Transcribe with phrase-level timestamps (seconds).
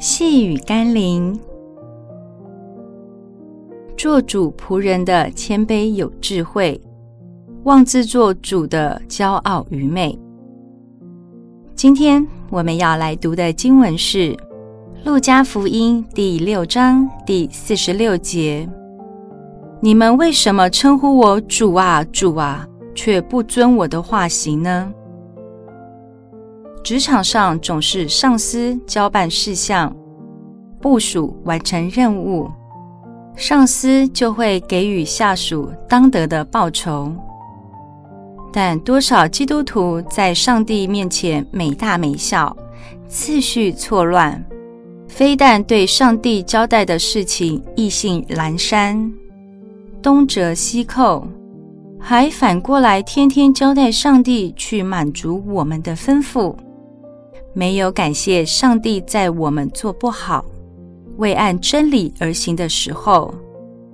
[0.00, 1.38] 细雨甘霖，
[3.98, 6.80] 做主仆人的谦卑有智慧，
[7.64, 10.18] 妄自做主的骄傲愚昧。
[11.74, 14.32] 今天我们要来读的经文是
[15.04, 18.66] 《路加福音》第六章第四十六节
[19.82, 24.90] ：“你们为什么称呼我主啊，主啊，却不遵我的话行呢？”
[26.82, 29.94] 职场上总是上司交办事项，
[30.80, 32.50] 部署完成任务，
[33.36, 37.12] 上司就会给予下属当得的报酬。
[38.52, 42.56] 但多少基督徒在上帝面前没大没小，
[43.06, 44.42] 次序错乱，
[45.06, 49.12] 非但对上帝交代的事情意兴阑珊，
[50.02, 51.24] 东折西扣，
[52.00, 56.56] 还反过来天天交代上帝去满足我们的吩咐。
[57.52, 60.44] 没有感谢上帝，在我们做不好、
[61.16, 63.34] 未按真理而行的时候，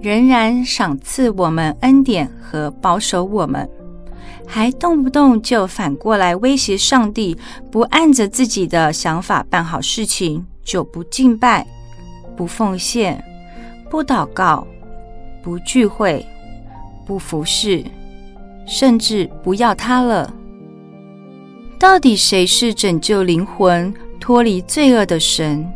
[0.00, 3.68] 仍然赏赐我们恩典和保守我们，
[4.46, 7.36] 还动不动就反过来威胁上帝，
[7.70, 11.66] 不按着自己的想法办好事情，就不敬拜、
[12.34, 13.22] 不奉献、
[13.90, 14.66] 不祷告、
[15.42, 16.24] 不聚会、
[17.06, 17.84] 不服侍，
[18.66, 20.32] 甚至不要他了。
[21.82, 25.68] 到底谁是拯救灵魂、脱离罪恶的神？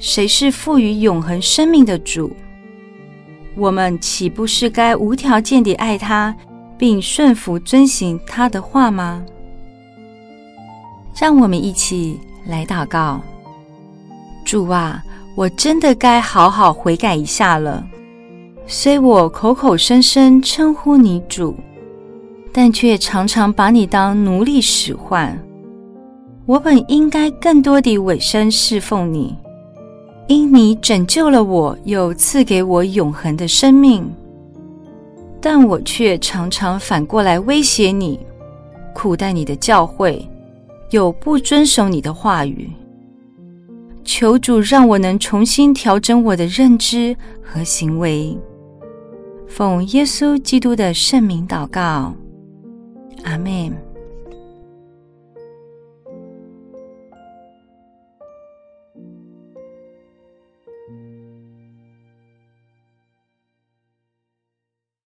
[0.00, 2.34] 谁是赋予永恒生命的主？
[3.54, 6.34] 我们岂不是该无条件地爱他，
[6.76, 9.24] 并顺服遵行他的话吗？
[11.16, 13.20] 让我们一起来祷告：
[14.44, 15.04] 主啊，
[15.36, 17.86] 我真的该好好悔改一下了。
[18.66, 21.54] 虽我口口声声称呼你主。
[22.56, 25.36] 但却常常把你当奴隶使唤。
[26.46, 29.36] 我本应该更多地委身侍奉你，
[30.28, 34.08] 因你拯救了我，又赐给我永恒的生命。
[35.40, 38.20] 但我却常常反过来威胁你，
[38.94, 40.24] 苦待你的教诲，
[40.90, 42.70] 又不遵守你的话语。
[44.04, 48.38] 求主让我能重新调整我的认知和行为。
[49.48, 52.14] 奉耶稣基督的圣名祷告。
[53.24, 53.83] Amén.